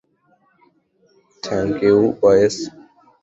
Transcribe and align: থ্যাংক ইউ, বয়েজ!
থ্যাংক 1.43 1.75
ইউ, 1.87 1.97
বয়েজ! 2.21 2.55